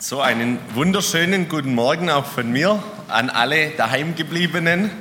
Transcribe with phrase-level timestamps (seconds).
[0.00, 4.92] So, einen wunderschönen guten Morgen auch von mir an alle Daheimgebliebenen.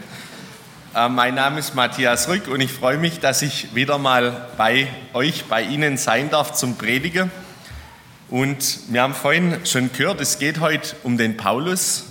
[0.96, 4.88] Äh, mein Name ist Matthias Rück und ich freue mich, dass ich wieder mal bei
[5.14, 7.30] euch, bei Ihnen sein darf zum Predigen.
[8.32, 12.06] Und wir haben vorhin schon gehört, es geht heute um den Paulus.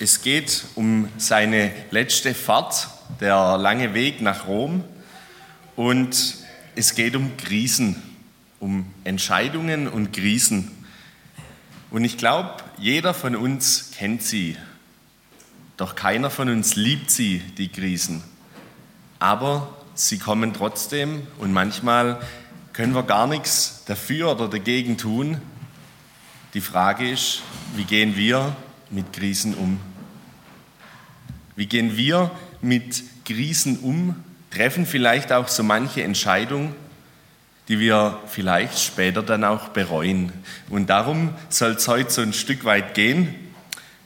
[0.00, 2.88] Es geht um seine letzte Fahrt,
[3.20, 4.82] der lange Weg nach Rom.
[5.76, 6.38] Und
[6.74, 8.02] es geht um Krisen,
[8.58, 10.81] um Entscheidungen und Krisen.
[11.92, 14.56] Und ich glaube, jeder von uns kennt sie.
[15.76, 18.24] Doch keiner von uns liebt sie, die Krisen.
[19.18, 22.18] Aber sie kommen trotzdem und manchmal
[22.72, 25.36] können wir gar nichts dafür oder dagegen tun.
[26.54, 27.42] Die Frage ist,
[27.76, 28.56] wie gehen wir
[28.88, 29.78] mit Krisen um?
[31.56, 32.30] Wie gehen wir
[32.62, 34.16] mit Krisen um?
[34.50, 36.74] Treffen vielleicht auch so manche Entscheidung,
[37.68, 40.32] die wir vielleicht später dann auch bereuen.
[40.68, 43.34] Und darum soll es heute so ein Stück weit gehen.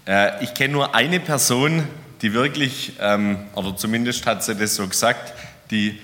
[0.07, 1.85] Äh, ich kenne nur eine Person,
[2.23, 5.33] die wirklich, ähm, oder zumindest hat sie das so gesagt,
[5.71, 5.99] die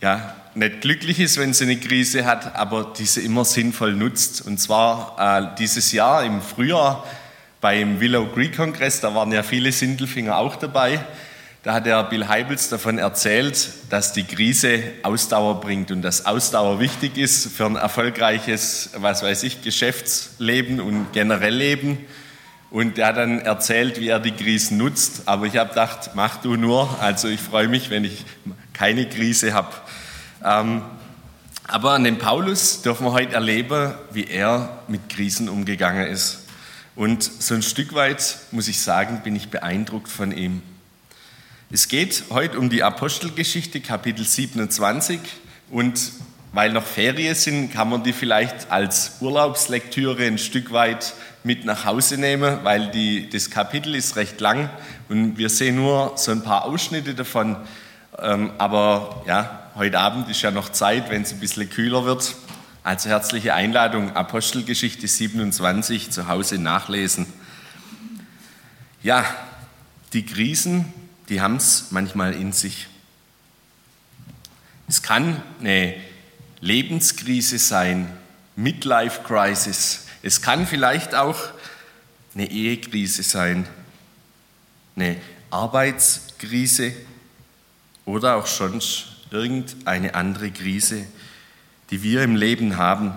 [0.00, 4.46] ja, nicht glücklich ist, wenn sie eine Krise hat, aber diese immer sinnvoll nutzt.
[4.46, 7.04] Und zwar äh, dieses Jahr im Frühjahr
[7.60, 11.04] beim Willow Creek Kongress, da waren ja viele Sindelfinger auch dabei.
[11.64, 16.78] Da hat der Bill Heibels davon erzählt, dass die Krise Ausdauer bringt und dass Ausdauer
[16.78, 22.04] wichtig ist für ein erfolgreiches, was weiß ich, Geschäftsleben und generell Leben.
[22.70, 25.22] Und er hat dann erzählt, wie er die Krisen nutzt.
[25.24, 27.00] Aber ich habe gedacht, mach du nur.
[27.00, 28.26] Also ich freue mich, wenn ich
[28.74, 29.72] keine Krise habe.
[30.44, 30.82] Ähm,
[31.66, 36.40] aber an dem Paulus dürfen wir heute erleben, wie er mit Krisen umgegangen ist.
[36.94, 40.60] Und so ein Stück weit, muss ich sagen, bin ich beeindruckt von ihm.
[41.74, 45.18] Es geht heute um die Apostelgeschichte, Kapitel 27.
[45.72, 46.12] Und
[46.52, 51.84] weil noch Ferien sind, kann man die vielleicht als Urlaubslektüre ein Stück weit mit nach
[51.84, 54.70] Hause nehmen, weil die, das Kapitel ist recht lang
[55.08, 57.56] und wir sehen nur so ein paar Ausschnitte davon.
[58.20, 62.36] Ähm, aber ja, heute Abend ist ja noch Zeit, wenn es ein bisschen kühler wird.
[62.84, 67.26] Also herzliche Einladung, Apostelgeschichte 27 zu Hause nachlesen.
[69.02, 69.24] Ja,
[70.12, 70.92] die Krisen,
[71.28, 72.86] die haben es manchmal in sich.
[74.88, 75.94] Es kann eine
[76.60, 78.10] Lebenskrise sein,
[78.56, 80.06] Midlife Crisis.
[80.22, 81.38] Es kann vielleicht auch
[82.34, 83.66] eine Ehekrise sein,
[84.96, 85.16] eine
[85.50, 86.92] Arbeitskrise
[88.04, 91.06] oder auch sonst irgendeine andere Krise,
[91.90, 93.14] die wir im Leben haben.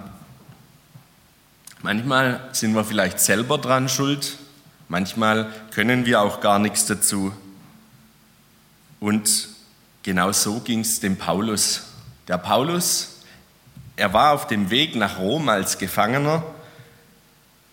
[1.84, 4.38] Manchmal sind wir vielleicht selber dran schuld,
[4.88, 7.34] manchmal können wir auch gar nichts dazu.
[9.00, 9.50] Und
[10.04, 11.84] genau so ging es dem Paulus.
[12.28, 13.18] Der Paulus,
[13.96, 16.44] er war auf dem Weg nach Rom als Gefangener.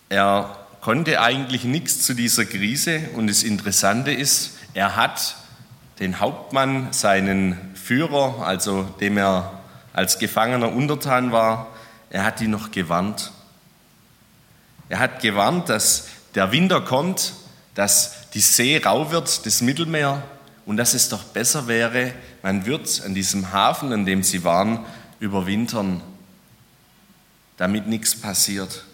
[0.09, 3.09] Er konnte eigentlich nichts zu dieser Krise.
[3.15, 5.37] Und das Interessante ist, er hat
[5.99, 9.61] den Hauptmann, seinen Führer, also dem er
[9.93, 11.69] als Gefangener untertan war,
[12.11, 13.33] er hat ihn noch gewarnt.
[14.89, 17.33] Er hat gewarnt, dass der Winter kommt,
[17.75, 20.23] dass die See rau wird, das Mittelmeer,
[20.67, 24.81] und dass es doch besser wäre, man wird an diesem Hafen, an dem sie waren,
[25.21, 26.01] überwintern,
[27.57, 28.85] damit nichts passiert.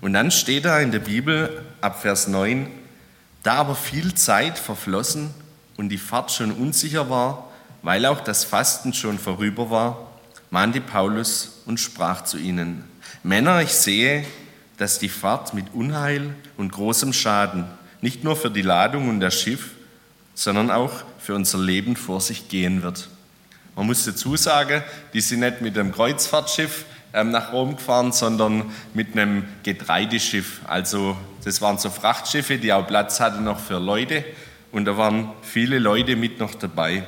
[0.00, 2.68] Und dann steht da in der Bibel ab Vers 9,
[3.42, 5.30] da aber viel Zeit verflossen
[5.76, 7.50] und die Fahrt schon unsicher war,
[7.82, 10.10] weil auch das Fasten schon vorüber war,
[10.50, 12.84] mahnte Paulus und sprach zu ihnen,
[13.22, 14.24] Männer, ich sehe,
[14.76, 17.64] dass die Fahrt mit Unheil und großem Schaden
[18.00, 19.72] nicht nur für die Ladung und das Schiff,
[20.38, 23.08] sondern auch für unser Leben vor sich gehen wird.
[23.74, 28.70] Man muss dazu sagen, die sind nicht mit einem Kreuzfahrtschiff ähm, nach Rom gefahren, sondern
[28.94, 30.60] mit einem Getreideschiff.
[30.68, 34.24] Also das waren so Frachtschiffe, die auch Platz hatten noch für Leute
[34.70, 37.04] und da waren viele Leute mit noch dabei.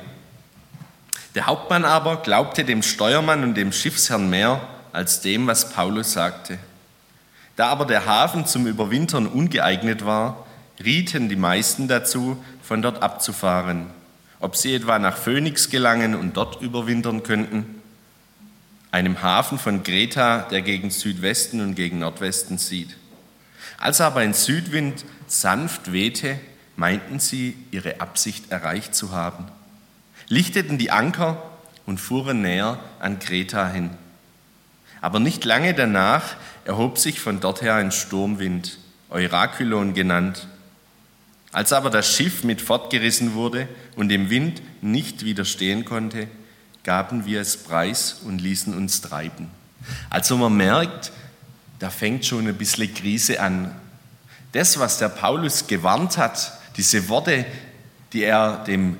[1.33, 4.59] Der Hauptmann aber glaubte dem Steuermann und dem Schiffsherrn mehr
[4.91, 6.59] als dem, was Paulus sagte.
[7.55, 10.45] Da aber der Hafen zum Überwintern ungeeignet war,
[10.83, 13.87] rieten die meisten dazu, von dort abzufahren,
[14.39, 17.81] ob sie etwa nach Phönix gelangen und dort überwintern könnten,
[18.91, 22.97] einem Hafen von Kreta, der gegen Südwesten und gegen Nordwesten zieht.
[23.77, 26.39] Als aber ein Südwind sanft wehte,
[26.75, 29.45] meinten sie, ihre Absicht erreicht zu haben,
[30.27, 31.41] lichteten die Anker
[31.85, 33.91] und fuhren näher an Kreta hin.
[35.01, 36.35] Aber nicht lange danach
[36.65, 38.77] erhob sich von dort her ein Sturmwind,
[39.09, 40.47] Eurakylon genannt,
[41.51, 46.27] als aber das Schiff mit fortgerissen wurde und dem Wind nicht widerstehen konnte,
[46.83, 49.49] gaben wir es preis und ließen uns treiben.
[50.09, 51.11] Also man merkt,
[51.79, 53.75] da fängt schon ein bisschen Krise an.
[54.51, 57.45] Das, was der Paulus gewarnt hat, diese Worte,
[58.13, 58.97] die er dem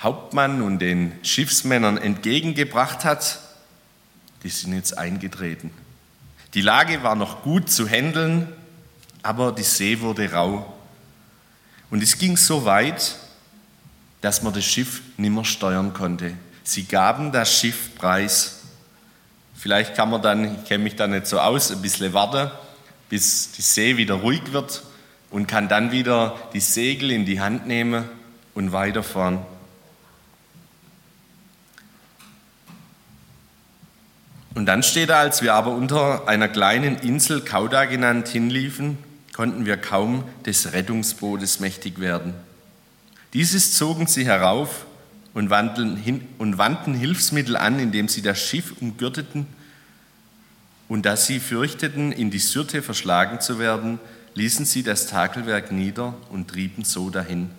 [0.00, 3.38] Hauptmann und den Schiffsmännern entgegengebracht hat,
[4.42, 5.70] die sind jetzt eingetreten.
[6.54, 8.48] Die Lage war noch gut zu handeln,
[9.22, 10.72] aber die See wurde rau.
[11.92, 13.16] Und es ging so weit,
[14.22, 16.32] dass man das Schiff nimmer steuern konnte.
[16.64, 18.60] Sie gaben das Schiff preis.
[19.54, 22.50] Vielleicht kann man dann, ich kenne mich da nicht so aus, ein bisschen warten,
[23.10, 24.82] bis die See wieder ruhig wird
[25.30, 28.06] und kann dann wieder die Segel in die Hand nehmen
[28.54, 29.40] und weiterfahren.
[34.54, 38.96] Und dann steht da, als wir aber unter einer kleinen Insel, Kauda genannt, hinliefen,
[39.34, 42.34] konnten wir kaum des Rettungsbootes mächtig werden.
[43.32, 44.84] Dieses zogen sie herauf
[45.34, 45.50] und,
[45.96, 49.46] hin, und wandten Hilfsmittel an, indem sie das Schiff umgürteten.
[50.88, 53.98] Und da sie fürchteten, in die Syrte verschlagen zu werden,
[54.34, 57.50] ließen sie das Takelwerk nieder und trieben so dahin.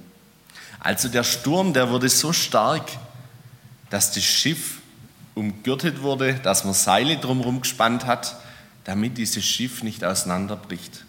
[0.79, 2.89] Also der Sturm, der wurde so stark,
[3.89, 4.79] dass das Schiff
[5.33, 8.35] umgürtet wurde, dass man Seile drumherum gespannt hat,
[8.83, 11.02] damit dieses Schiff nicht auseinanderbricht.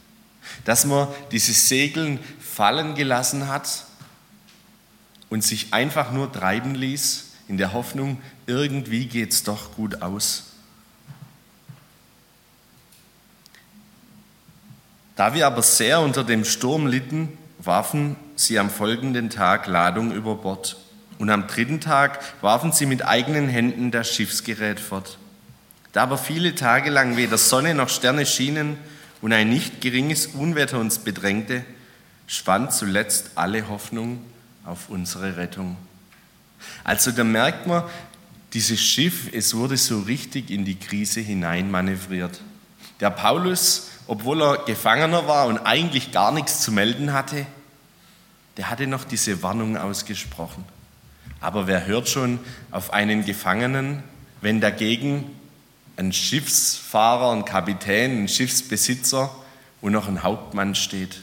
[0.65, 3.85] Dass man diese Segeln fallen gelassen hat
[5.31, 10.45] und sich einfach nur treiben ließ, in der Hoffnung, irgendwie geht es doch gut aus.
[15.17, 20.35] Da wir aber sehr unter dem Sturm litten, warfen sie am folgenden Tag Ladung über
[20.35, 20.77] Bord
[21.19, 25.19] und am dritten Tag warfen sie mit eigenen Händen das Schiffsgerät fort.
[25.93, 28.77] Da aber viele Tage lang weder Sonne noch Sterne schienen
[29.25, 31.65] und ein nicht geringes Unwetter uns bedrängte,
[32.27, 34.23] schwand zuletzt alle Hoffnung
[34.67, 35.79] auf unsere Rettung.
[36.85, 37.85] Also da merkt man,
[38.53, 42.43] dieses Schiff, es wurde so richtig in die Krise hinein manövriert.
[43.01, 47.47] Der Paulus, obwohl er Gefangener war und eigentlich gar nichts zu melden hatte,
[48.59, 50.67] der hatte noch diese Warnung ausgesprochen.
[51.41, 52.41] Aber wer hört schon
[52.71, 54.03] auf einen Gefangenen,
[54.43, 55.31] wenn dagegen
[55.97, 59.35] ein Schiffsfahrer, ein Kapitän, ein Schiffsbesitzer
[59.81, 61.21] und noch ein Hauptmann steht?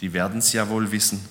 [0.00, 1.26] Die werden es ja wohl wissen.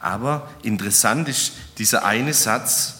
[0.00, 2.94] Aber interessant ist dieser eine Satz,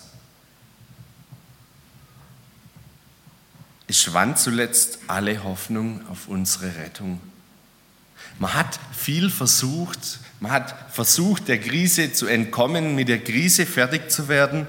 [3.87, 7.21] es schwand zuletzt alle Hoffnung auf unsere Rettung.
[8.39, 14.11] Man hat viel versucht, man hat versucht, der Krise zu entkommen, mit der Krise fertig
[14.11, 14.69] zu werden.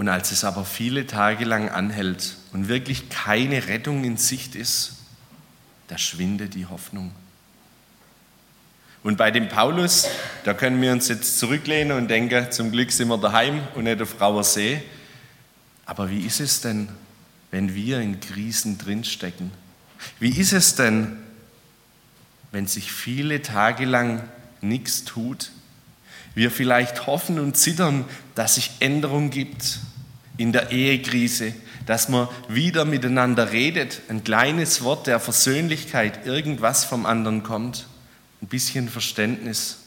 [0.00, 4.92] Und als es aber viele Tage lang anhält und wirklich keine Rettung in Sicht ist,
[5.88, 7.12] da schwindet die Hoffnung.
[9.02, 10.08] Und bei dem Paulus,
[10.44, 14.00] da können wir uns jetzt zurücklehnen und denken, zum Glück sind wir daheim und nicht
[14.00, 14.80] auf Rauer See.
[15.84, 16.88] Aber wie ist es denn,
[17.50, 19.50] wenn wir in Krisen drinstecken?
[20.18, 21.18] Wie ist es denn,
[22.52, 24.26] wenn sich viele Tage lang
[24.62, 25.50] nichts tut?
[26.34, 29.80] Wir vielleicht hoffen und zittern, dass sich Änderung gibt
[30.40, 31.52] in der Ehekrise,
[31.84, 37.86] dass man wieder miteinander redet, ein kleines Wort der Versöhnlichkeit, irgendwas vom anderen kommt,
[38.40, 39.80] ein bisschen Verständnis.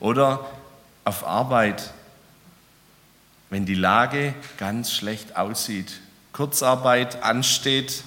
[0.00, 0.50] Oder
[1.04, 1.94] auf Arbeit,
[3.48, 6.00] wenn die Lage ganz schlecht aussieht,
[6.34, 8.04] Kurzarbeit ansteht,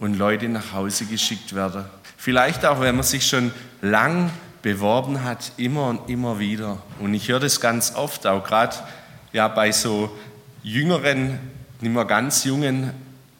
[0.00, 1.84] und Leute nach Hause geschickt werden.
[2.16, 3.52] Vielleicht auch, wenn man sich schon
[3.82, 4.30] lang
[4.62, 6.78] beworben hat, immer und immer wieder.
[7.00, 8.76] Und ich höre das ganz oft, auch gerade
[9.32, 10.16] ja, bei so
[10.62, 11.38] jüngeren,
[11.80, 12.92] nicht mehr ganz jungen,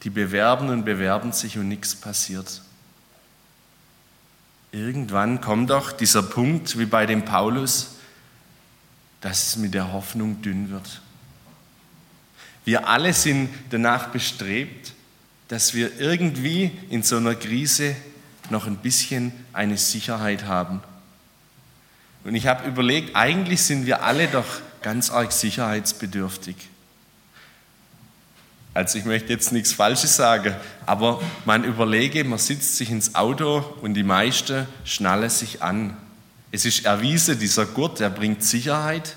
[0.03, 2.61] die bewerben und bewerben sich und nichts passiert.
[4.71, 7.95] Irgendwann kommt doch dieser Punkt, wie bei dem Paulus,
[9.21, 11.01] dass es mit der Hoffnung dünn wird.
[12.65, 14.93] Wir alle sind danach bestrebt,
[15.47, 17.95] dass wir irgendwie in so einer Krise
[18.51, 20.81] noch ein bisschen eine Sicherheit haben.
[22.23, 26.55] Und ich habe überlegt, eigentlich sind wir alle doch ganz arg sicherheitsbedürftig.
[28.73, 30.55] Also ich möchte jetzt nichts Falsches sagen,
[30.85, 35.97] aber man überlege, man sitzt sich ins Auto und die meisten schnallen sich an.
[36.51, 39.15] Es ist erwiesen, dieser Gurt, der bringt Sicherheit.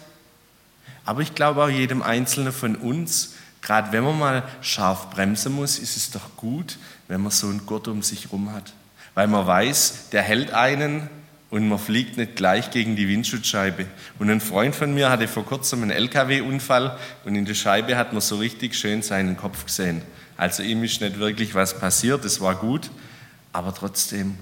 [1.04, 5.78] Aber ich glaube auch jedem Einzelnen von uns Gerade wenn man mal scharf bremsen muss,
[5.78, 8.72] ist es doch gut, wenn man so einen Gurt um sich herum hat.
[9.14, 11.08] Weil man weiß, der hält einen
[11.52, 13.84] und man fliegt nicht gleich gegen die Windschutzscheibe.
[14.18, 18.14] Und ein Freund von mir hatte vor kurzem einen LKW-Unfall und in der Scheibe hat
[18.14, 20.00] man so richtig schön seinen Kopf gesehen.
[20.38, 22.90] Also ihm ist nicht wirklich was passiert, es war gut,
[23.52, 24.38] aber trotzdem,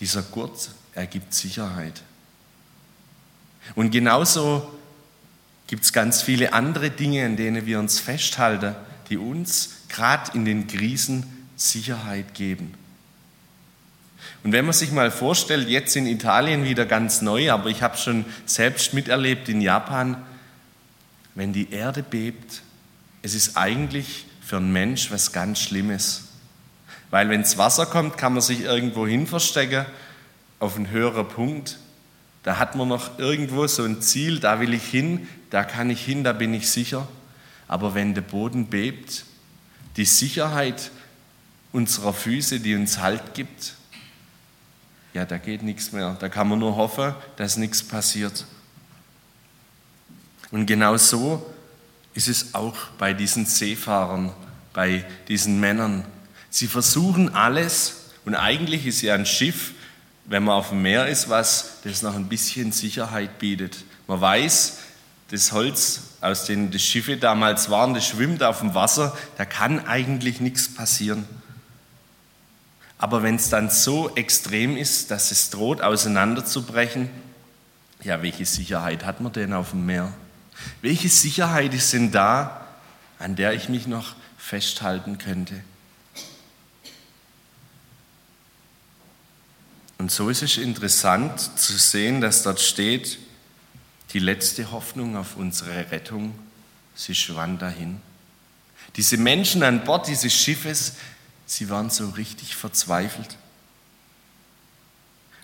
[0.00, 2.02] dieser Gurt ergibt Sicherheit.
[3.76, 4.76] Und genauso
[5.68, 8.74] gibt es ganz viele andere Dinge, an denen wir uns festhalten,
[9.08, 12.74] die uns gerade in den Krisen Sicherheit geben.
[14.44, 17.96] Und wenn man sich mal vorstellt, jetzt in Italien wieder ganz neu, aber ich habe
[17.96, 20.16] schon selbst miterlebt in Japan,
[21.34, 22.62] wenn die Erde bebt,
[23.22, 26.24] es ist eigentlich für einen Mensch was ganz Schlimmes.
[27.10, 29.86] Weil wenn das Wasser kommt, kann man sich irgendwo hin verstecken,
[30.58, 31.78] auf einen höheren Punkt.
[32.42, 36.04] Da hat man noch irgendwo so ein Ziel, da will ich hin, da kann ich
[36.04, 37.06] hin, da bin ich sicher.
[37.68, 39.24] Aber wenn der Boden bebt,
[39.96, 40.90] die Sicherheit
[41.70, 43.74] unserer Füße, die uns Halt gibt,
[45.14, 46.16] ja, da geht nichts mehr.
[46.18, 48.46] Da kann man nur hoffen, dass nichts passiert.
[50.50, 51.44] Und genau so
[52.14, 54.32] ist es auch bei diesen Seefahrern,
[54.72, 56.04] bei diesen Männern.
[56.50, 59.72] Sie versuchen alles und eigentlich ist ja ein Schiff,
[60.26, 63.84] wenn man auf dem Meer ist, was das noch ein bisschen Sicherheit bietet.
[64.06, 64.78] Man weiß,
[65.30, 69.86] das Holz, aus dem die Schiffe damals waren, das schwimmt auf dem Wasser, da kann
[69.86, 71.26] eigentlich nichts passieren.
[73.02, 77.10] Aber wenn es dann so extrem ist, dass es droht auseinanderzubrechen,
[78.04, 80.12] ja, welche Sicherheit hat man denn auf dem Meer?
[80.82, 82.64] Welche Sicherheit ist denn da,
[83.18, 85.64] an der ich mich noch festhalten könnte?
[89.98, 93.18] Und so ist es interessant zu sehen, dass dort steht,
[94.12, 96.38] die letzte Hoffnung auf unsere Rettung,
[96.94, 98.00] sie schwand dahin.
[98.94, 100.92] Diese Menschen an Bord dieses Schiffes,
[101.46, 103.36] Sie waren so richtig verzweifelt.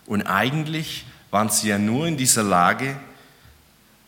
[0.05, 2.97] Und eigentlich waren sie ja nur in dieser Lage,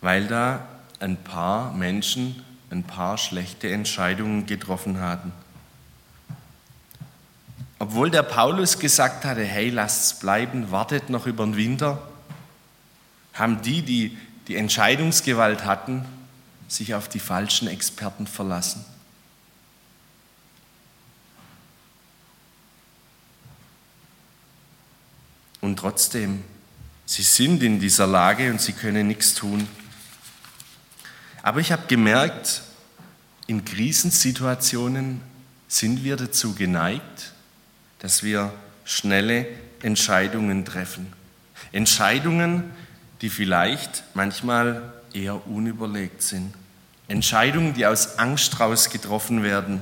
[0.02, 0.68] weil da
[1.00, 5.32] ein paar Menschen ein paar schlechte Entscheidungen getroffen hatten.
[7.80, 12.02] Obwohl der Paulus gesagt hatte, hey, lasst's bleiben, wartet noch über den Winter,
[13.34, 14.18] haben die, die
[14.48, 16.06] die Entscheidungsgewalt hatten,
[16.68, 18.86] sich auf die falschen Experten verlassen.
[25.72, 26.44] Und trotzdem,
[27.06, 29.70] sie sind in dieser Lage und sie können nichts tun.
[31.44, 32.62] Aber ich habe gemerkt,
[33.48, 35.22] in Krisensituationen
[35.70, 37.32] sind wir dazu geneigt,
[38.00, 38.52] dass wir
[38.84, 39.48] schnelle
[39.82, 41.14] Entscheidungen treffen.
[41.72, 42.70] Entscheidungen,
[43.22, 46.54] die vielleicht manchmal eher unüberlegt sind.
[47.08, 49.82] Entscheidungen, die aus Angst raus getroffen werden.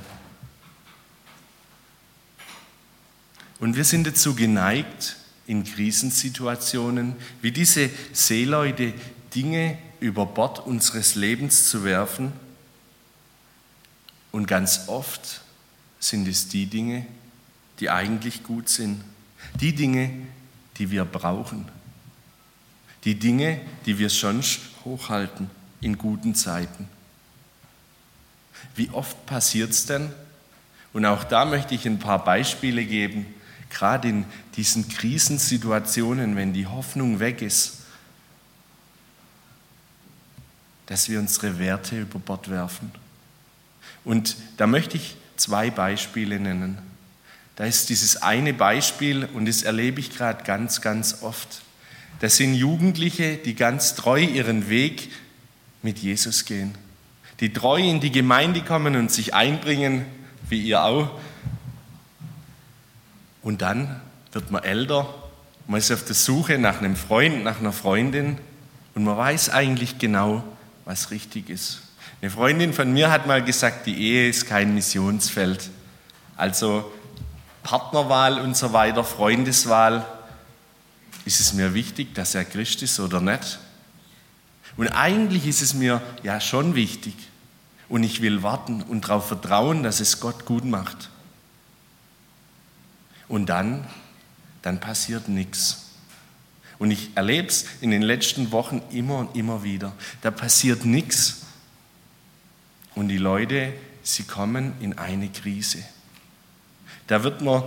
[3.60, 5.16] Und wir sind dazu geneigt,
[5.50, 8.94] in Krisensituationen, wie diese Seeleute
[9.34, 12.32] Dinge über Bord unseres Lebens zu werfen.
[14.32, 15.42] Und ganz oft
[16.00, 17.04] sind es die Dinge,
[17.80, 19.04] die eigentlich gut sind.
[19.60, 20.12] Die Dinge,
[20.78, 21.68] die wir brauchen.
[23.04, 25.50] Die Dinge, die wir sonst hochhalten
[25.82, 26.88] in guten Zeiten.
[28.76, 30.12] Wie oft passiert es denn?
[30.94, 33.26] Und auch da möchte ich ein paar Beispiele geben,
[33.70, 37.80] gerade in diesen Krisensituationen, wenn die Hoffnung weg ist,
[40.88, 42.92] dass wir unsere Werte über Bord werfen.
[44.04, 46.80] Und da möchte ich zwei Beispiele nennen.
[47.56, 51.62] Da ist dieses eine Beispiel, und das erlebe ich gerade ganz, ganz oft.
[52.22, 55.12] Das sind Jugendliche, die ganz treu ihren Weg
[55.84, 56.74] mit Jesus gehen.
[57.40, 60.06] Die treu in die Gemeinde kommen und sich einbringen,
[60.50, 61.20] wie ihr auch,
[63.42, 64.00] und dann
[64.32, 65.14] wird man älter,
[65.68, 68.38] man ist auf der Suche nach einem Freund, nach einer Freundin
[68.96, 70.44] und man weiß eigentlich genau,
[70.86, 71.82] was richtig ist.
[72.22, 75.70] Eine Freundin von mir hat mal gesagt, die Ehe ist kein Missionsfeld.
[76.36, 76.92] Also
[77.64, 80.06] Partnerwahl und so weiter, Freundeswahl,
[81.26, 83.60] ist es mir wichtig, dass er Christ ist oder nicht?
[84.76, 87.14] Und eigentlich ist es mir ja schon wichtig.
[87.88, 91.10] Und ich will warten und darauf vertrauen, dass es Gott gut macht.
[93.30, 93.88] Und dann,
[94.62, 95.86] dann passiert nichts.
[96.80, 99.94] Und ich erlebe es in den letzten Wochen immer und immer wieder.
[100.22, 101.44] Da passiert nichts.
[102.96, 105.84] Und die Leute, sie kommen in eine Krise.
[107.08, 107.64] Da wird man,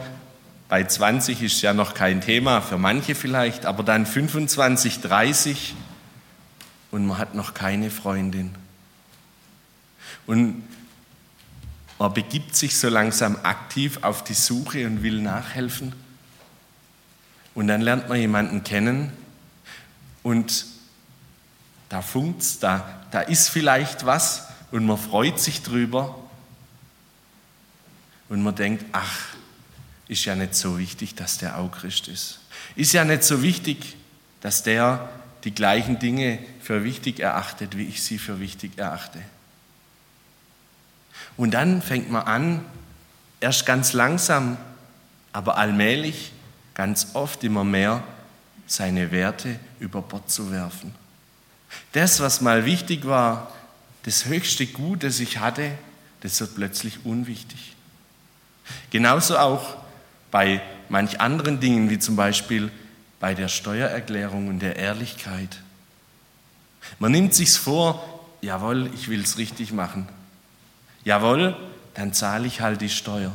[0.68, 5.74] bei 20 ist ja noch kein Thema, für manche vielleicht, aber dann 25, 30
[6.90, 8.54] und man hat noch keine Freundin.
[10.26, 10.62] Und
[12.02, 15.92] man begibt sich so langsam aktiv auf die Suche und will nachhelfen.
[17.54, 19.12] Und dann lernt man jemanden kennen
[20.24, 20.66] und
[21.90, 26.18] da funkt's, da, da ist vielleicht was und man freut sich drüber.
[28.28, 29.20] Und man denkt, ach,
[30.08, 32.40] ist ja nicht so wichtig, dass der auch Christ ist.
[32.74, 33.94] Ist ja nicht so wichtig,
[34.40, 35.08] dass der
[35.44, 39.22] die gleichen Dinge für wichtig erachtet, wie ich sie für wichtig erachte.
[41.36, 42.64] Und dann fängt man an,
[43.40, 44.56] erst ganz langsam,
[45.32, 46.32] aber allmählich,
[46.74, 48.02] ganz oft immer mehr,
[48.66, 50.94] seine Werte über Bord zu werfen.
[51.92, 53.52] Das, was mal wichtig war,
[54.04, 55.72] das höchste Gut, das ich hatte,
[56.20, 57.74] das wird plötzlich unwichtig.
[58.90, 59.76] Genauso auch
[60.30, 62.70] bei manch anderen Dingen, wie zum Beispiel
[63.20, 65.60] bei der Steuererklärung und der Ehrlichkeit.
[66.98, 70.08] Man nimmt sich's vor, jawohl, ich will es richtig machen.
[71.04, 71.56] Jawohl,
[71.94, 73.32] dann zahle ich halt die Steuer.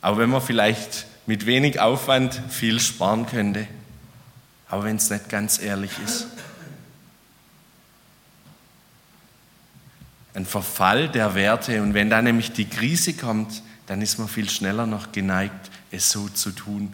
[0.00, 3.66] Auch wenn man vielleicht mit wenig Aufwand viel sparen könnte,
[4.68, 6.26] aber wenn es nicht ganz ehrlich ist.
[10.34, 14.48] Ein Verfall der Werte und wenn dann nämlich die Krise kommt, dann ist man viel
[14.48, 16.92] schneller noch geneigt, es so zu tun,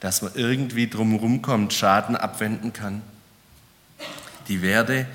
[0.00, 3.00] dass man irgendwie drumherum kommt, Schaden abwenden kann.
[4.48, 5.06] Die Werte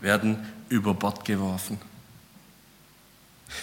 [0.00, 0.38] werden
[0.74, 1.78] über Bord geworfen.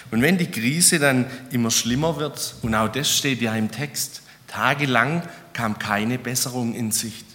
[0.09, 4.21] Und wenn die Krise dann immer schlimmer wird, und auch das steht ja im Text,
[4.47, 7.25] tagelang kam keine Besserung in Sicht.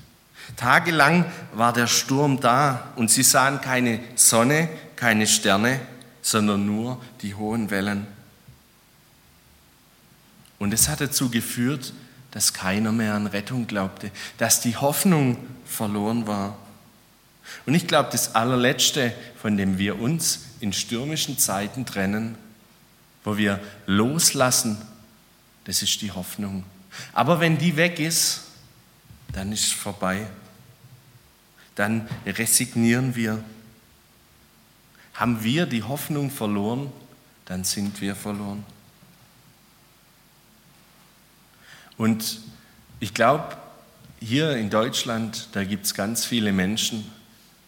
[0.57, 5.81] Tagelang war der Sturm da und sie sahen keine Sonne, keine Sterne,
[6.23, 8.07] sondern nur die hohen Wellen.
[10.59, 11.93] Und es hat dazu geführt,
[12.31, 16.57] dass keiner mehr an Rettung glaubte, dass die Hoffnung verloren war.
[17.65, 22.37] Und ich glaube, das allerletzte, von dem wir uns in stürmischen Zeiten trennen,
[23.25, 24.81] wo wir loslassen,
[25.65, 26.65] das ist die Hoffnung.
[27.13, 28.43] Aber wenn die weg ist,
[29.33, 30.27] dann ist es vorbei.
[31.75, 33.43] Dann resignieren wir.
[35.15, 36.93] Haben wir die Hoffnung verloren,
[37.47, 38.65] dann sind wir verloren.
[41.97, 42.41] Und
[43.01, 43.57] ich glaube,
[44.21, 47.11] hier in Deutschland, da gibt es ganz viele Menschen,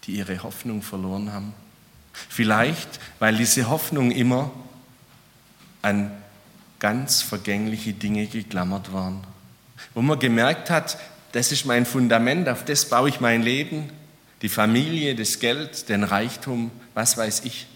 [0.05, 1.53] die ihre Hoffnung verloren haben.
[2.13, 4.51] Vielleicht, weil diese Hoffnung immer
[5.81, 6.11] an
[6.79, 9.21] ganz vergängliche Dinge geklammert waren.
[9.93, 10.97] Wo man gemerkt hat,
[11.31, 13.89] das ist mein Fundament, auf das baue ich mein Leben,
[14.41, 17.67] die Familie, das Geld, den Reichtum, was weiß ich.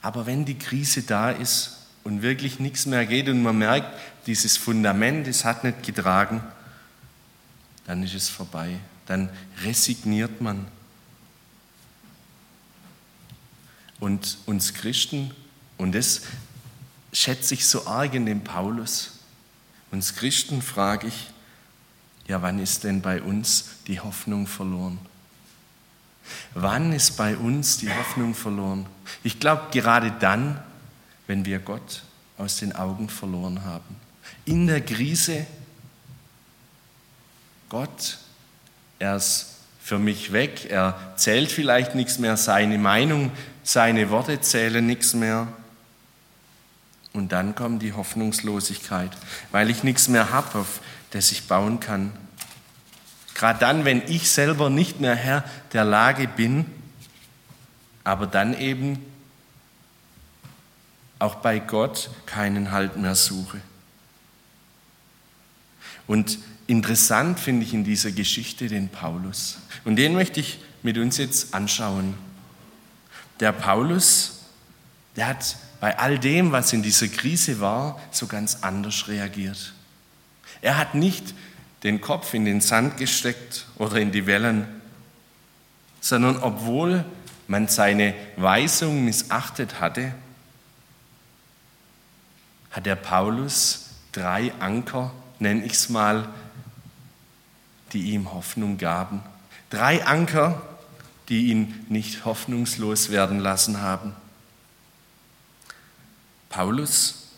[0.00, 4.56] Aber wenn die Krise da ist und wirklich nichts mehr geht und man merkt, dieses
[4.56, 6.42] Fundament, es hat nicht getragen,
[7.86, 8.76] dann ist es vorbei.
[9.08, 9.30] Dann
[9.62, 10.66] resigniert man.
[14.00, 15.32] Und uns Christen,
[15.78, 16.22] und das
[17.12, 19.12] schätze ich so arg in dem Paulus,
[19.90, 21.30] uns Christen frage ich,
[22.26, 24.98] ja, wann ist denn bei uns die Hoffnung verloren?
[26.52, 28.84] Wann ist bei uns die Hoffnung verloren?
[29.24, 30.62] Ich glaube gerade dann,
[31.26, 32.02] wenn wir Gott
[32.36, 33.96] aus den Augen verloren haben.
[34.44, 35.46] In der Krise,
[37.70, 38.18] Gott,
[38.98, 43.32] er ist für mich weg, er zählt vielleicht nichts mehr, seine Meinung,
[43.62, 45.48] seine Worte zählen nichts mehr.
[47.12, 49.10] Und dann kommt die Hoffnungslosigkeit,
[49.50, 50.80] weil ich nichts mehr habe, auf
[51.10, 52.12] das ich bauen kann.
[53.34, 56.66] Gerade dann, wenn ich selber nicht mehr Herr der Lage bin,
[58.04, 59.04] aber dann eben
[61.18, 63.60] auch bei Gott keinen Halt mehr suche.
[66.06, 69.58] Und interessant finde ich in dieser Geschichte den Paulus.
[69.84, 72.14] Und den möchte ich mit uns jetzt anschauen.
[73.40, 74.44] Der Paulus,
[75.16, 79.72] der hat bei all dem, was in dieser Krise war, so ganz anders reagiert.
[80.60, 81.34] Er hat nicht
[81.82, 84.66] den Kopf in den Sand gesteckt oder in die Wellen,
[86.00, 87.04] sondern obwohl
[87.46, 90.12] man seine Weisung missachtet hatte,
[92.70, 96.28] hat der Paulus drei Anker, nenne ich es mal,
[97.92, 99.22] die ihm Hoffnung gaben.
[99.70, 100.62] Drei Anker,
[101.28, 104.14] die ihn nicht hoffnungslos werden lassen haben.
[106.48, 107.28] Paulus,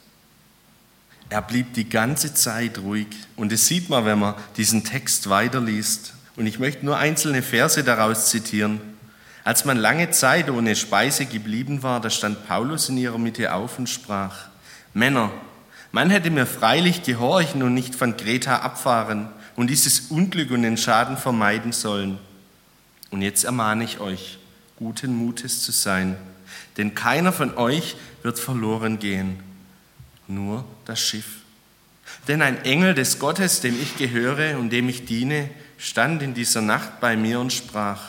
[1.29, 3.09] er blieb die ganze Zeit ruhig.
[3.37, 6.15] Und das sieht man, wenn man diesen Text weiterliest.
[6.37, 8.81] Und ich möchte nur einzelne Verse daraus zitieren.
[9.43, 13.79] Als man lange Zeit ohne Speise geblieben war, da stand Paulus in ihrer Mitte auf
[13.79, 14.49] und sprach,
[14.93, 15.31] Männer,
[15.93, 19.29] man hätte mir freilich gehorchen und nicht von Kreta abfahren
[19.61, 22.17] und dieses Unglück und den Schaden vermeiden sollen.
[23.11, 24.39] Und jetzt ermahne ich euch,
[24.77, 26.17] guten Mutes zu sein,
[26.79, 29.39] denn keiner von euch wird verloren gehen,
[30.27, 31.43] nur das Schiff.
[32.27, 36.63] Denn ein Engel des Gottes, dem ich gehöre und dem ich diene, stand in dieser
[36.63, 38.01] Nacht bei mir und sprach,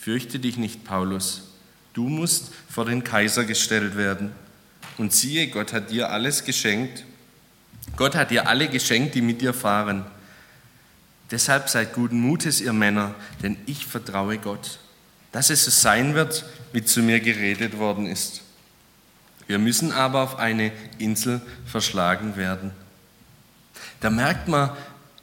[0.00, 1.50] fürchte dich nicht, Paulus,
[1.92, 4.32] du musst vor den Kaiser gestellt werden.
[4.96, 7.04] Und siehe, Gott hat dir alles geschenkt.
[7.94, 10.06] Gott hat dir alle geschenkt, die mit dir fahren.
[11.32, 14.78] Deshalb seid guten Mutes, ihr Männer, denn ich vertraue Gott.
[15.32, 18.42] dass es so sein wird, wie zu mir geredet worden ist.
[19.46, 22.70] Wir müssen aber auf eine Insel verschlagen werden.
[24.00, 24.70] Da merkt man,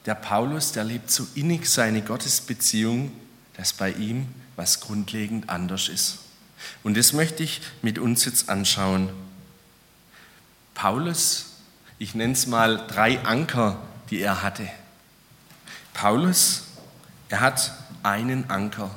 [0.06, 3.12] der Paulus, der lebt so innig seine Gottesbeziehung,
[3.56, 6.20] dass bei ihm was grundlegend anders ist.
[6.84, 9.10] Und das möchte ich mit uns jetzt anschauen.
[10.74, 11.52] Paulus,
[12.00, 14.68] ich nenne es mal drei Anker, die er hatte.
[16.00, 16.64] Paulus,
[17.28, 18.90] er hat einen Anker.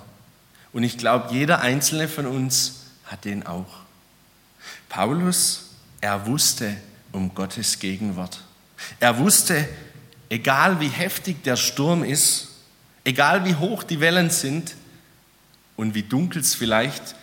[0.73, 3.81] Und ich glaube, jeder einzelne von uns hat den auch.
[4.89, 6.77] Paulus, er wusste
[7.11, 8.45] um Gottes Gegenwart.
[9.01, 9.69] Er wusste,
[10.29, 12.51] egal wie heftig der Sturm ist,
[13.03, 14.77] egal wie hoch die Wellen sind
[15.75, 17.17] und wie dunkel es vielleicht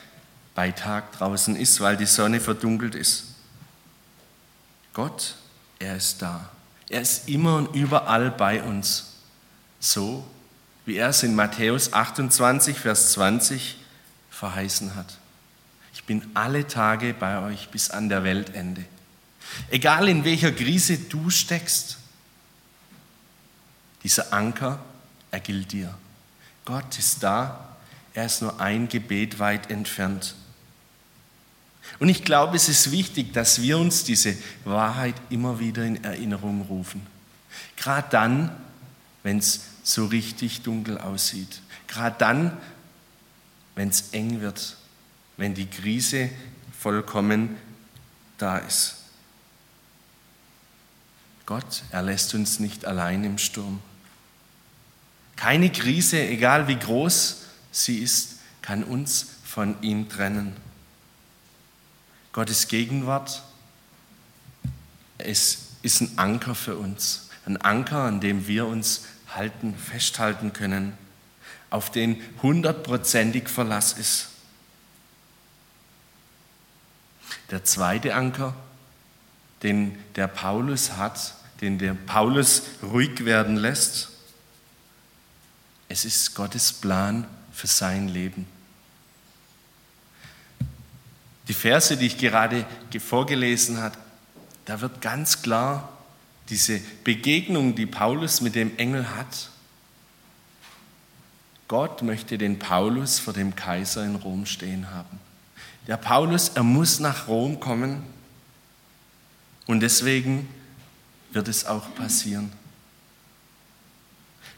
[0.55, 3.27] bei Tag draußen ist, weil die Sonne verdunkelt ist.
[4.91, 5.35] Gott,
[5.79, 6.49] er ist da.
[6.89, 9.08] Er ist immer und überall bei uns.
[9.79, 10.25] So
[10.85, 13.77] wie er es in Matthäus 28, Vers 20
[14.31, 15.19] verheißen hat.
[15.93, 18.83] Ich bin alle Tage bei euch bis an der Weltende.
[19.69, 21.97] Egal in welcher Krise du steckst,
[24.03, 24.79] dieser Anker,
[25.29, 25.93] er gilt dir.
[26.65, 27.77] Gott ist da,
[28.15, 30.33] er ist nur ein Gebet weit entfernt.
[31.99, 36.61] Und ich glaube, es ist wichtig, dass wir uns diese Wahrheit immer wieder in Erinnerung
[36.61, 37.05] rufen.
[37.75, 38.51] Gerade dann,
[39.29, 41.61] wenn es so richtig dunkel aussieht.
[41.87, 42.57] Gerade dann,
[43.75, 44.75] wenn es eng wird,
[45.37, 46.31] wenn die Krise
[46.75, 47.55] vollkommen
[48.39, 48.95] da ist.
[51.45, 53.79] Gott, er lässt uns nicht allein im Sturm.
[55.35, 60.55] Keine Krise, egal wie groß sie ist, kann uns von ihm trennen.
[62.31, 63.43] Gottes Gegenwart
[65.19, 69.03] es ist ein Anker für uns, ein Anker, an dem wir uns
[69.35, 70.97] halten, festhalten können,
[71.69, 74.29] auf den hundertprozentig Verlass ist.
[77.51, 78.55] Der zweite Anker,
[79.63, 84.09] den der Paulus hat, den der Paulus ruhig werden lässt,
[85.89, 88.47] es ist Gottes Plan für sein Leben.
[91.47, 92.65] Die Verse, die ich gerade
[92.99, 93.97] vorgelesen habe,
[94.65, 95.98] da wird ganz klar
[96.49, 99.49] diese Begegnung, die Paulus mit dem Engel hat.
[101.67, 105.19] Gott möchte den Paulus vor dem Kaiser in Rom stehen haben.
[105.87, 108.03] Der Paulus, er muss nach Rom kommen
[109.67, 110.49] und deswegen
[111.31, 112.51] wird es auch passieren.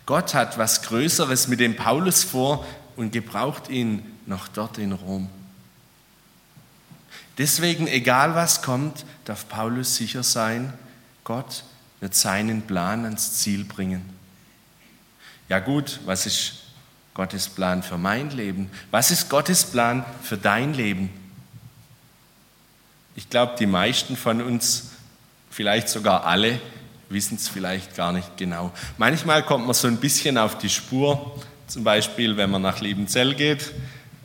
[0.05, 5.29] Gott hat was Größeres mit dem Paulus vor und gebraucht ihn noch dort in Rom.
[7.37, 10.73] Deswegen, egal was kommt, darf Paulus sicher sein,
[11.23, 11.63] Gott
[12.01, 14.09] wird seinen Plan ans Ziel bringen.
[15.47, 16.53] Ja gut, was ist
[17.13, 18.69] Gottes Plan für mein Leben?
[18.89, 21.09] Was ist Gottes Plan für dein Leben?
[23.15, 24.91] Ich glaube, die meisten von uns,
[25.49, 26.59] vielleicht sogar alle,
[27.09, 28.71] wissen es vielleicht gar nicht genau.
[28.97, 33.35] Manchmal kommt man so ein bisschen auf die Spur, zum Beispiel wenn man nach Liebenzell
[33.35, 33.73] geht,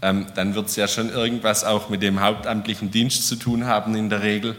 [0.02, 3.96] ähm, dann wird es ja schon irgendwas auch mit dem hauptamtlichen Dienst zu tun haben
[3.96, 4.56] in der Regel.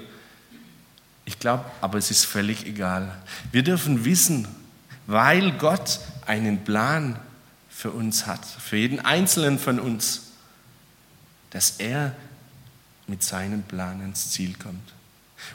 [1.27, 3.13] Ich glaube, aber es ist völlig egal.
[3.51, 4.47] Wir dürfen wissen,
[5.07, 7.19] weil Gott einen Plan
[7.69, 10.31] für uns hat, für jeden Einzelnen von uns,
[11.49, 12.15] dass er
[13.07, 14.93] mit seinem Plan ins Ziel kommt.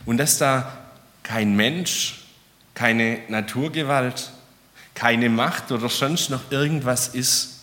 [0.04, 0.76] Und dass da
[1.22, 2.26] kein Mensch,
[2.74, 4.30] keine Naturgewalt,
[4.92, 7.60] keine Macht oder sonst noch irgendwas ist,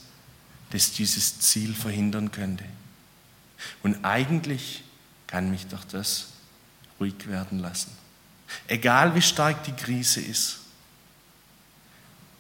[0.71, 2.65] das dieses Ziel verhindern könnte.
[3.83, 4.83] Und eigentlich
[5.27, 6.29] kann mich doch das
[6.99, 7.91] ruhig werden lassen.
[8.67, 10.59] Egal wie stark die Krise ist,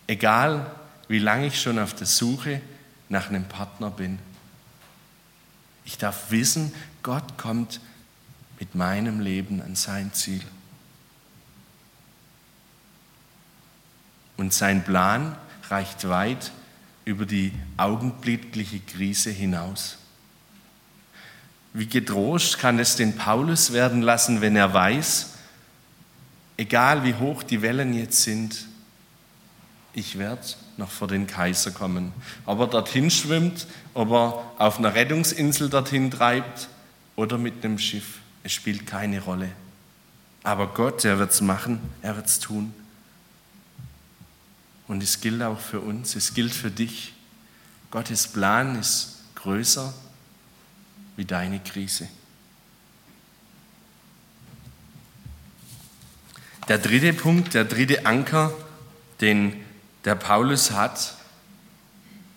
[0.07, 0.69] egal
[1.07, 2.61] wie lange ich schon auf der Suche
[3.09, 4.19] nach einem Partner bin.
[5.85, 7.79] Ich darf wissen, Gott kommt
[8.59, 10.43] mit meinem Leben an sein Ziel.
[14.37, 15.35] Und sein Plan
[15.69, 16.51] reicht weit
[17.05, 19.98] über die augenblickliche Krise hinaus.
[21.73, 25.33] Wie gedroht kann es den Paulus werden lassen, wenn er weiß,
[26.57, 28.65] egal wie hoch die Wellen jetzt sind,
[29.93, 30.41] ich werde
[30.77, 32.13] noch vor den Kaiser kommen.
[32.45, 36.69] Ob er dorthin schwimmt, ob er auf einer Rettungsinsel dorthin treibt
[37.15, 39.49] oder mit einem Schiff, es spielt keine Rolle.
[40.43, 42.73] Aber Gott, er wird es machen, er wird es tun.
[44.87, 47.13] Und es gilt auch für uns, es gilt für dich.
[47.91, 49.93] Gottes Plan ist größer
[51.19, 52.07] wie deine Krise.
[56.69, 58.53] Der dritte Punkt, der dritte Anker,
[59.19, 59.53] den
[60.05, 61.15] der Paulus hat,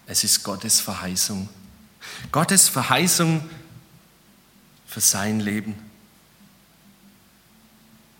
[0.08, 1.48] es ist Gottes Verheißung.
[2.32, 3.48] Gottes Verheißung
[4.84, 5.76] für sein Leben.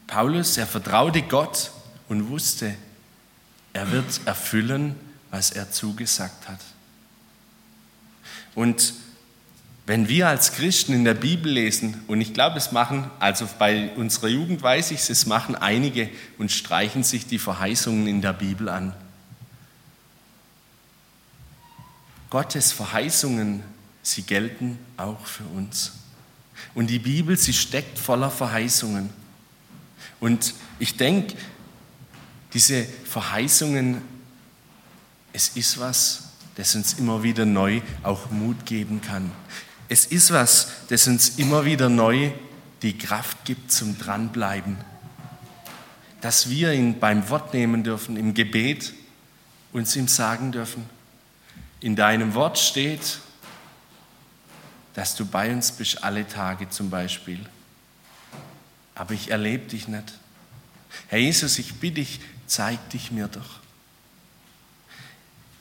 [0.07, 1.73] Paulus, er vertraute Gott
[2.09, 2.77] und wusste,
[3.73, 4.95] er wird erfüllen,
[5.33, 6.61] was er zugesagt hat.
[8.55, 8.95] Und
[9.85, 13.91] wenn wir als Christen in der Bibel lesen, und ich glaube, es machen, also bei
[13.97, 18.33] unserer Jugend weiß ich es, es machen einige und streichen sich die Verheißungen in der
[18.33, 18.95] Bibel an.
[22.31, 23.63] Gottes Verheißungen,
[24.03, 25.93] sie gelten auch für uns.
[26.75, 29.11] Und die Bibel, sie steckt voller Verheißungen.
[30.21, 31.35] Und ich denke,
[32.55, 34.01] diese Verheißungen,
[35.33, 39.31] es ist was, das uns immer wieder neu auch Mut geben kann.
[39.93, 42.31] Es ist was, das uns immer wieder neu
[42.81, 44.79] die Kraft gibt zum Dranbleiben.
[46.23, 48.95] Dass wir ihn beim Wort nehmen dürfen, im Gebet,
[49.71, 50.89] uns ihm sagen dürfen.
[51.81, 53.19] In deinem Wort steht,
[54.95, 57.41] dass du bei uns bist alle Tage zum Beispiel.
[58.95, 60.15] Aber ich erlebe dich nicht.
[61.09, 63.61] Herr Jesus, ich bitte dich, zeig dich mir doch.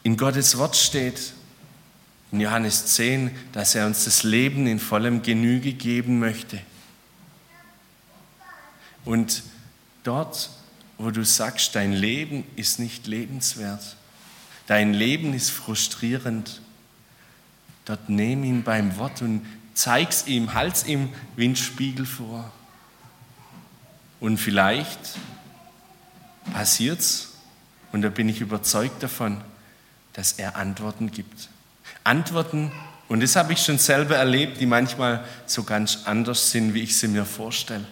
[0.03, 1.33] In Gottes Wort steht,
[2.31, 6.61] in Johannes 10, dass er uns das Leben in vollem Genüge geben möchte.
[9.03, 9.43] Und
[10.03, 10.49] dort,
[10.97, 13.97] wo du sagst, dein Leben ist nicht lebenswert,
[14.67, 16.61] dein Leben ist frustrierend,
[17.85, 22.51] dort nimm ihn beim Wort und zeig's ihm, halt's ihm wie ein Spiegel vor.
[24.19, 24.99] Und vielleicht
[26.53, 27.29] passiert's,
[27.91, 29.41] und da bin ich überzeugt davon,
[30.13, 31.49] dass er Antworten gibt.
[32.03, 32.71] Antworten,
[33.07, 36.97] und das habe ich schon selber erlebt, die manchmal so ganz anders sind, wie ich
[36.97, 37.85] sie mir vorstelle.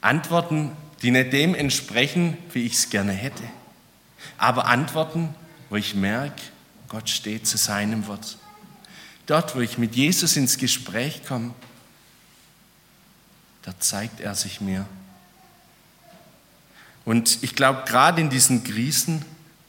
[0.00, 3.44] Antworten, die nicht dem entsprechen, wie ich es gerne hätte.
[4.36, 5.34] Aber Antworten,
[5.70, 6.42] wo ich merke,
[6.88, 8.36] Gott steht zu seinem Wort.
[9.26, 11.54] Dort, wo ich mit Jesus ins Gespräch komme,
[13.62, 14.86] da zeigt er sich mir.
[17.06, 19.24] Und ich glaube, gerade in diesen Krisen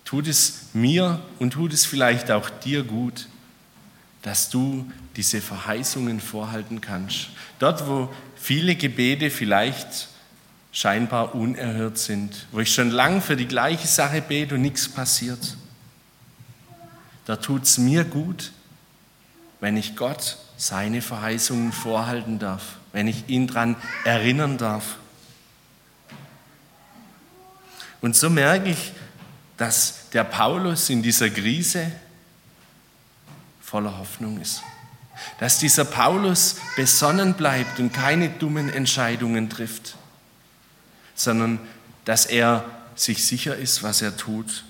[0.05, 3.27] tut es mir und tut es vielleicht auch dir gut,
[4.21, 7.29] dass du diese Verheißungen vorhalten kannst.
[7.59, 10.07] Dort, wo viele Gebete vielleicht
[10.71, 15.57] scheinbar unerhört sind, wo ich schon lang für die gleiche Sache bete und nichts passiert,
[17.25, 18.51] da tut es mir gut,
[19.59, 24.97] wenn ich Gott seine Verheißungen vorhalten darf, wenn ich ihn daran erinnern darf.
[28.01, 28.91] Und so merke ich,
[29.57, 31.91] dass der Paulus in dieser Krise
[33.61, 34.61] voller Hoffnung ist.
[35.39, 39.95] Dass dieser Paulus besonnen bleibt und keine dummen Entscheidungen trifft,
[41.15, 41.59] sondern
[42.03, 42.65] dass er
[42.95, 44.65] sich sicher ist, was er tut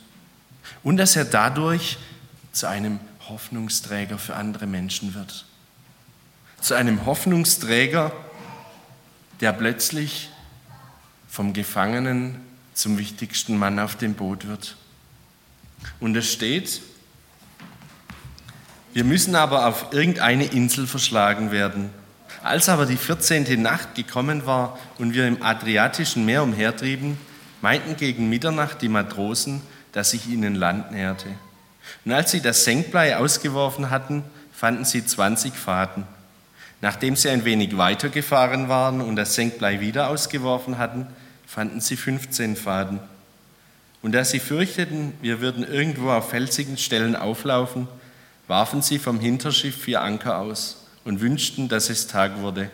[0.83, 1.97] und dass er dadurch
[2.51, 5.45] zu einem Hoffnungsträger für andere Menschen wird.
[6.61, 8.11] Zu einem Hoffnungsträger,
[9.41, 10.29] der plötzlich
[11.27, 12.39] vom Gefangenen
[12.75, 14.75] zum wichtigsten Mann auf dem Boot wird.
[15.99, 16.81] Und es steht,
[18.93, 21.89] wir müssen aber auf irgendeine Insel verschlagen werden.
[22.43, 23.61] Als aber die 14.
[23.61, 27.17] Nacht gekommen war und wir im Adriatischen Meer umhertrieben,
[27.61, 29.61] meinten gegen Mitternacht die Matrosen,
[29.91, 31.29] dass sich ihnen Land näherte.
[32.03, 36.03] Und als sie das Senkblei ausgeworfen hatten, fanden sie 20 Faden.
[36.81, 41.07] Nachdem sie ein wenig weitergefahren waren und das Senkblei wieder ausgeworfen hatten,
[41.45, 42.99] fanden sie 15 Faden.
[44.01, 47.88] Und da sie fürchteten, wir würden irgendwo auf felsigen Stellen auflaufen,
[48.47, 52.69] warfen sie vom Hinterschiff vier Anker aus und wünschten, dass es Tag wurde.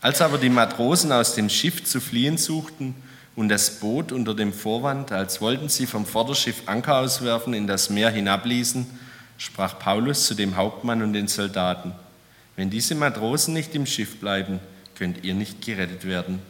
[0.00, 2.94] Als aber die Matrosen aus dem Schiff zu fliehen suchten
[3.36, 7.90] und das Boot unter dem Vorwand, als wollten sie vom Vorderschiff Anker auswerfen, in das
[7.90, 8.86] Meer hinabließen,
[9.36, 11.92] sprach Paulus zu dem Hauptmann und den Soldaten,
[12.56, 14.60] wenn diese Matrosen nicht im Schiff bleiben,
[14.94, 16.40] könnt ihr nicht gerettet werden.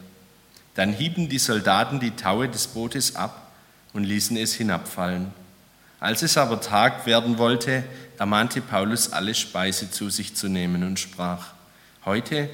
[0.75, 3.51] Dann hieben die Soldaten die Taue des Bootes ab
[3.93, 5.33] und ließen es hinabfallen.
[5.99, 7.83] Als es aber Tag werden wollte,
[8.17, 11.53] ermahnte Paulus, alle Speise zu sich zu nehmen und sprach,
[12.05, 12.49] heute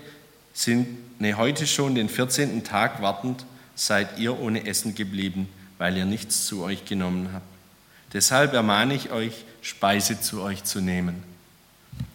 [0.53, 0.87] sind,
[1.19, 2.63] ne, heute schon den 14.
[2.63, 7.45] Tag wartend, seid ihr ohne Essen geblieben, weil ihr nichts zu euch genommen habt.
[8.13, 11.23] Deshalb ermahne ich euch, Speise zu euch zu nehmen.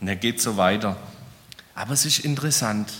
[0.00, 0.96] Und er geht so weiter.
[1.74, 2.90] Aber es ist interessant.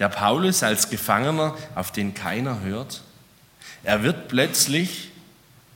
[0.00, 3.02] Der Paulus als Gefangener, auf den keiner hört,
[3.84, 5.12] er wird plötzlich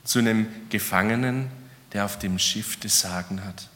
[0.03, 1.49] zu einem Gefangenen,
[1.93, 3.69] der auf dem Schiff das Sagen hat.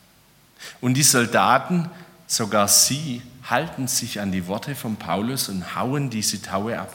[0.82, 1.90] Und die Soldaten,
[2.28, 6.94] sogar sie, halten sich an die Worte von Paulus und hauen diese Taue ab.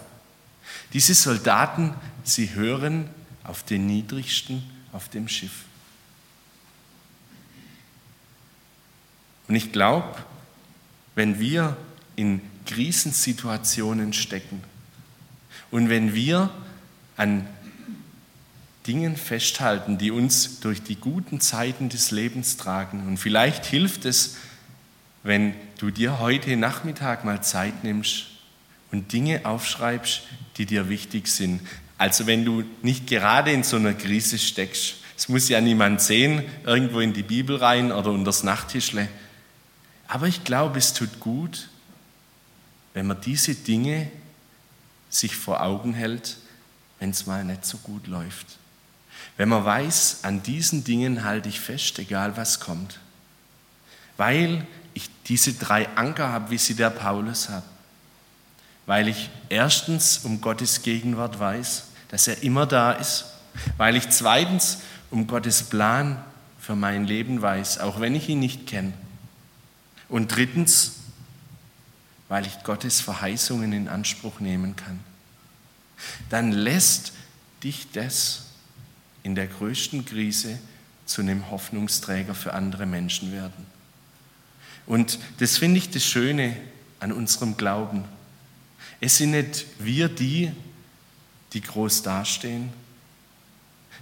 [0.93, 3.09] Diese Soldaten, sie hören
[3.45, 4.63] auf den Niedrigsten
[4.93, 5.65] auf dem Schiff.
[9.47, 10.17] Und ich glaube,
[11.15, 11.77] wenn wir
[12.17, 14.63] in Krisensituationen stecken
[15.71, 16.51] und wenn wir
[17.17, 17.47] an
[18.87, 23.07] Dingen festhalten, die uns durch die guten Zeiten des Lebens tragen.
[23.07, 24.37] Und vielleicht hilft es,
[25.23, 28.27] wenn du dir heute Nachmittag mal Zeit nimmst
[28.93, 30.23] und Dinge aufschreibst,
[30.59, 31.61] die dir wichtig sind.
[31.97, 34.97] Also wenn du nicht gerade in so einer Krise steckst.
[35.17, 39.09] Es muss ja niemand sehen, irgendwo in die Bibel rein oder unter das Nachttischle.
[40.09, 41.69] Aber ich glaube, es tut gut,
[42.95, 44.11] wenn man diese Dinge
[45.11, 46.39] sich vor Augen hält,
[46.99, 48.47] wenn es mal nicht so gut läuft.
[49.37, 53.01] Wenn man weiß, an diesen Dingen halte ich fest, egal was kommt.
[54.17, 57.65] Weil ich diese drei Anker habe, wie sie der Paulus hat.
[58.87, 63.27] Weil ich erstens um Gottes Gegenwart weiß, dass er immer da ist.
[63.77, 64.79] Weil ich zweitens
[65.11, 66.23] um Gottes Plan
[66.61, 68.93] für mein Leben weiß, auch wenn ich ihn nicht kenne.
[70.09, 70.97] Und drittens,
[72.29, 75.01] weil ich Gottes Verheißungen in Anspruch nehmen kann.
[76.31, 77.13] Dann lässt
[77.63, 78.47] dich das
[79.23, 80.59] in der größten Krise
[81.07, 83.67] zu einem Hoffnungsträger für andere Menschen werden.
[84.87, 86.57] Und das finde ich das Schöne
[87.01, 88.05] an unserem Glauben.
[89.01, 90.53] Es sind nicht wir die,
[91.53, 92.73] die groß dastehen,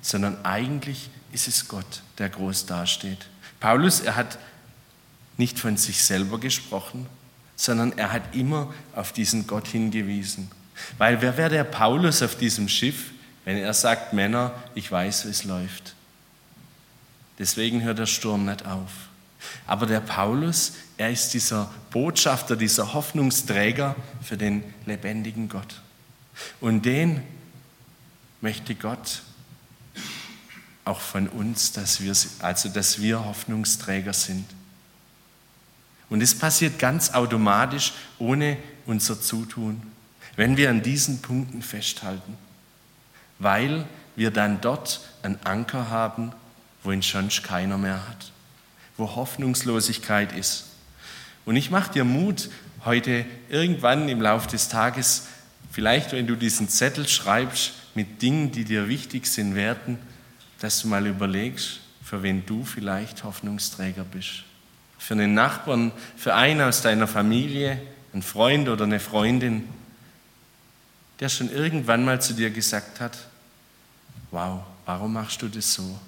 [0.01, 3.27] sondern eigentlich ist es Gott, der groß dasteht.
[3.61, 4.39] Paulus, er hat
[5.37, 7.07] nicht von sich selber gesprochen,
[7.57, 10.51] sondern er hat immer auf diesen Gott hingewiesen.
[10.99, 13.11] Weil wer wäre der Paulus auf diesem Schiff,
[13.45, 15.95] wenn er sagt, Männer, ich weiß, wie es läuft.
[17.38, 18.91] Deswegen hört der Sturm nicht auf.
[19.67, 25.81] Aber der Paulus, er ist dieser Botschafter, dieser Hoffnungsträger für den lebendigen Gott.
[26.61, 27.23] Und den
[28.41, 29.23] möchte Gott
[30.85, 34.45] auch von uns, dass wir, also dass wir Hoffnungsträger sind.
[36.12, 39.81] Und es passiert ganz automatisch ohne unser Zutun,
[40.37, 42.37] wenn wir an diesen Punkten festhalten,
[43.38, 46.33] weil wir dann dort einen Anker haben,
[46.83, 48.31] wo ihn sonst keiner mehr hat,
[48.98, 50.66] wo Hoffnungslosigkeit ist.
[51.46, 52.51] Und ich mache dir Mut,
[52.85, 55.29] heute irgendwann im Laufe des Tages,
[55.70, 59.98] vielleicht wenn du diesen Zettel schreibst mit Dingen, die dir wichtig sind, Werten,
[60.61, 64.44] dass du mal überlegst, für wen du vielleicht Hoffnungsträger bist
[65.03, 69.69] für einen Nachbarn, für einen aus deiner Familie, einen Freund oder eine Freundin,
[71.19, 73.19] der schon irgendwann mal zu dir gesagt hat,
[74.31, 75.99] wow, warum machst du das so?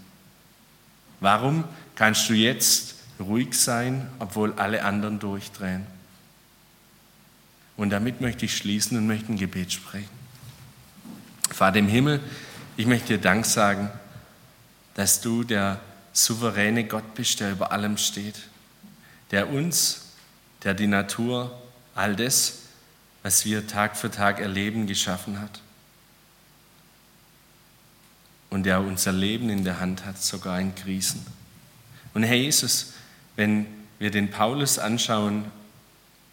[1.18, 1.64] Warum
[1.96, 5.84] kannst du jetzt ruhig sein, obwohl alle anderen durchdrehen?
[7.76, 10.08] Und damit möchte ich schließen und möchte ein Gebet sprechen.
[11.50, 12.20] Vater im Himmel,
[12.76, 13.90] ich möchte dir Dank sagen,
[14.94, 15.80] dass du der
[16.12, 18.36] souveräne Gott bist, der über allem steht
[19.34, 20.12] der uns,
[20.62, 21.60] der die Natur,
[21.96, 22.60] all das,
[23.24, 25.60] was wir Tag für Tag erleben, geschaffen hat.
[28.48, 31.26] Und der unser Leben in der Hand hat, sogar in Krisen.
[32.14, 32.92] Und Herr Jesus,
[33.34, 33.66] wenn
[33.98, 35.46] wir den Paulus anschauen,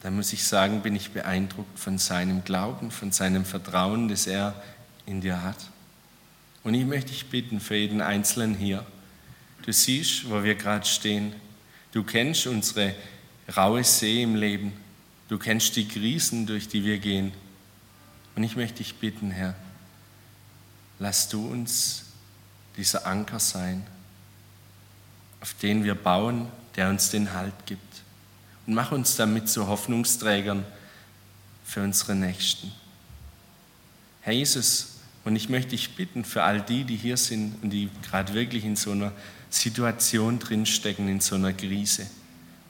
[0.03, 4.53] dann muss ich sagen, bin ich beeindruckt von seinem Glauben, von seinem Vertrauen, das er
[5.07, 5.57] in dir hat.
[6.63, 8.85] Und ich möchte dich bitten für jeden Einzelnen hier.
[9.63, 11.33] Du siehst, wo wir gerade stehen.
[11.91, 12.95] Du kennst unsere
[13.55, 14.73] raue See im Leben.
[15.27, 17.31] Du kennst die Krisen, durch die wir gehen.
[18.35, 19.55] Und ich möchte dich bitten, Herr,
[20.99, 22.05] lass du uns
[22.77, 23.85] dieser Anker sein,
[25.41, 28.01] auf den wir bauen, der uns den Halt gibt.
[28.65, 30.65] Und mach uns damit zu Hoffnungsträgern
[31.65, 32.71] für unsere Nächsten.
[34.21, 37.89] Herr Jesus, und ich möchte dich bitten für all die, die hier sind und die
[38.03, 39.11] gerade wirklich in so einer
[39.51, 42.07] Situation drinstecken, in so einer Krise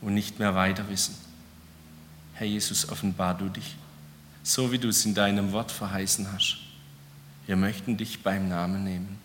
[0.01, 1.15] und nicht mehr weiter wissen.
[2.33, 3.77] Herr Jesus, offenbar du dich,
[4.43, 6.57] so wie du es in deinem Wort verheißen hast.
[7.45, 9.19] Wir möchten dich beim Namen nehmen.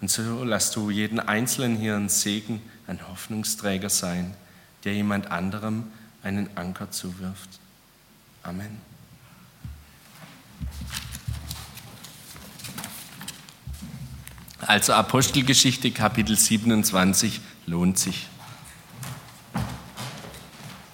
[0.00, 4.34] Und so lass du jeden Einzelnen hier einen Segen, ein Hoffnungsträger sein,
[4.84, 5.84] der jemand anderem
[6.22, 7.60] einen Anker zuwirft.
[8.42, 8.95] Amen.
[14.66, 18.26] Also Apostelgeschichte Kapitel 27 lohnt sich.